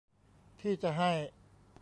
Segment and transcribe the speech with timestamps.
[0.59, 1.11] ที่จะให้